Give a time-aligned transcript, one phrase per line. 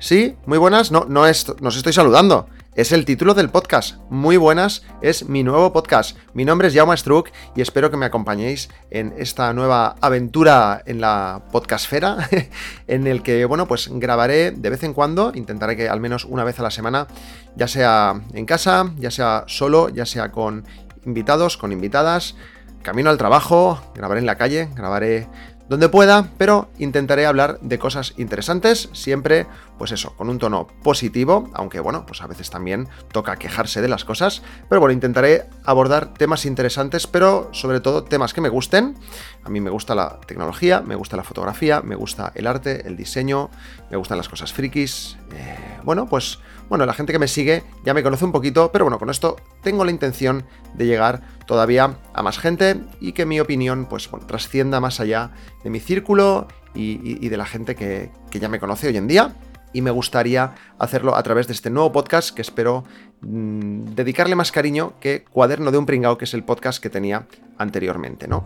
[0.00, 0.90] Sí, muy buenas.
[0.90, 2.48] No, no, es, no os estoy saludando.
[2.74, 3.96] Es el título del podcast.
[4.08, 6.16] Muy buenas, es mi nuevo podcast.
[6.32, 11.02] Mi nombre es Jaume Struck y espero que me acompañéis en esta nueva aventura en
[11.02, 12.16] la podcastfera,
[12.86, 16.44] en el que, bueno, pues grabaré de vez en cuando, intentaré que al menos una
[16.44, 17.06] vez a la semana,
[17.54, 20.64] ya sea en casa, ya sea solo, ya sea con
[21.04, 22.36] invitados, con invitadas,
[22.82, 25.28] camino al trabajo, grabaré en la calle, grabaré
[25.70, 29.46] donde pueda, pero intentaré hablar de cosas interesantes, siempre,
[29.78, 33.86] pues eso, con un tono positivo, aunque bueno, pues a veces también toca quejarse de
[33.86, 38.96] las cosas, pero bueno, intentaré abordar temas interesantes, pero sobre todo temas que me gusten.
[39.44, 42.96] A mí me gusta la tecnología, me gusta la fotografía, me gusta el arte, el
[42.96, 43.48] diseño,
[43.92, 45.18] me gustan las cosas frikis.
[45.32, 48.84] Eh, bueno, pues bueno, la gente que me sigue ya me conoce un poquito, pero
[48.84, 50.44] bueno, con esto tengo la intención
[50.74, 55.70] de llegar todavía a más gente y que mi opinión pues trascienda más allá de
[55.70, 59.34] mi círculo y, de la gente que, ya me conoce hoy en día.
[59.72, 62.82] Y me gustaría hacerlo a través de este nuevo podcast que espero
[63.20, 67.26] mm, dedicarle más cariño que Cuaderno de un Pringao, que es el podcast que tenía
[67.56, 68.44] anteriormente, ¿no?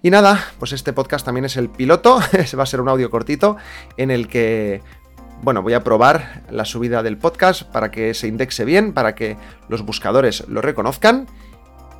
[0.00, 2.20] Y nada, pues este podcast también es el piloto,
[2.58, 3.56] va a ser un audio cortito
[3.96, 4.80] en el que
[5.42, 9.36] bueno, voy a probar la subida del podcast para que se indexe bien, para que
[9.68, 11.26] los buscadores lo reconozcan.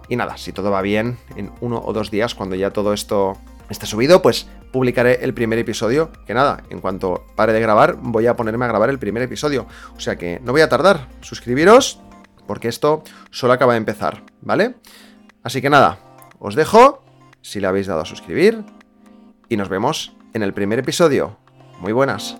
[0.08, 3.34] Y nada, si todo va bien, en uno o dos días, cuando ya todo esto
[3.68, 6.10] esté subido, pues publicaré el primer episodio.
[6.26, 9.66] Que nada, en cuanto pare de grabar, voy a ponerme a grabar el primer episodio.
[9.96, 11.08] O sea que no voy a tardar.
[11.20, 12.00] Suscribiros,
[12.46, 14.76] porque esto solo acaba de empezar, ¿vale?
[15.42, 15.98] Así que nada,
[16.38, 17.04] os dejo,
[17.42, 18.64] si le habéis dado a suscribir,
[19.48, 21.36] y nos vemos en el primer episodio.
[21.80, 22.36] Muy buenas.